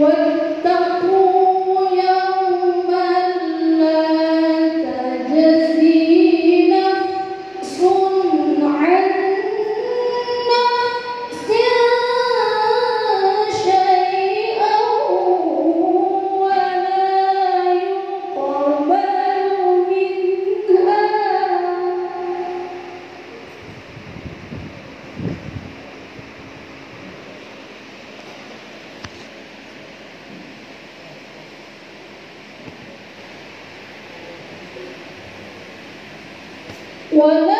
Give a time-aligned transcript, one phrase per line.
[0.00, 1.55] واتقوا
[37.18, 37.56] 我们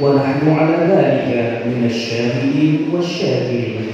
[0.00, 1.28] ونحن على ذلك
[1.66, 3.86] من الشاهدين والشاكرين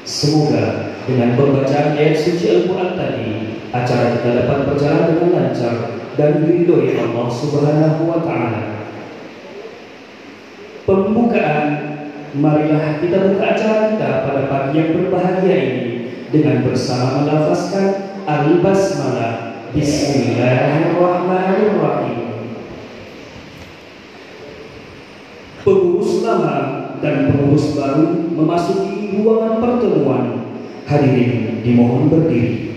[0.00, 3.30] Semoga dengan pembacaan ayat suci Al-Quran tadi
[3.70, 5.74] Acara kita dapat berjalan dengan lancar
[6.18, 8.90] Dan diridhoi Allah Subhanahu wa Ta'ala.
[10.88, 11.68] Pembukaan
[12.34, 15.86] Marilah kita buka acara kita pada pagi yang berbahagia ini
[16.32, 19.54] Dengan bersama melafazkan Al-Basmalah.
[19.70, 21.29] Bismillahirrahmanirrahim.
[27.00, 30.24] Dan pengurus baru memasuki ruangan pertemuan.
[30.86, 32.69] Hadirin dimohon berdiri.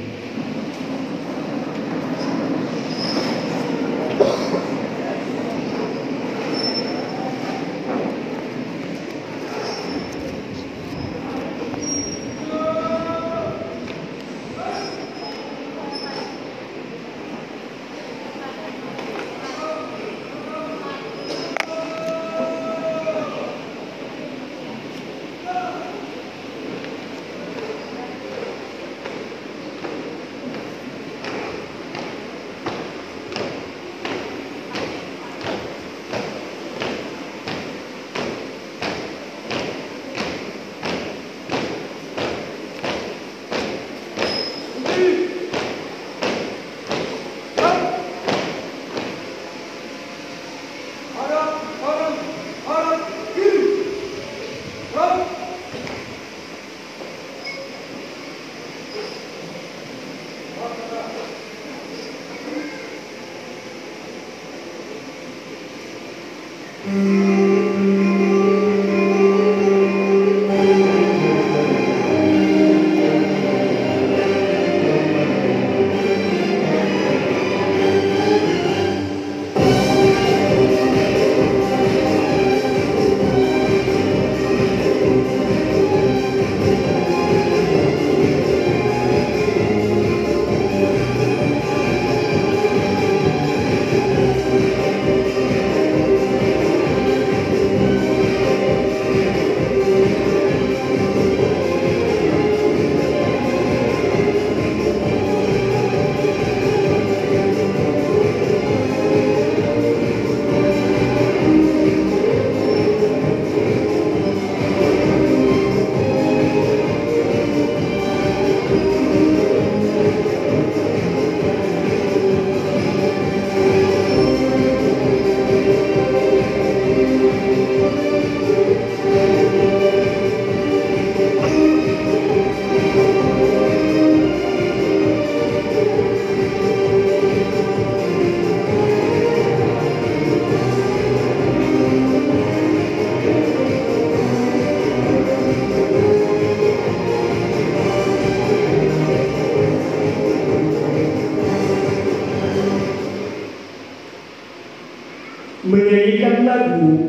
[66.84, 67.43] Hum.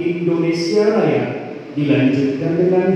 [0.04, 1.26] Indonesia Raya
[1.72, 2.86] dilanjutkan dengan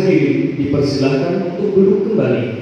[0.00, 2.59] hadirin dipersilakan untuk duduk kembali.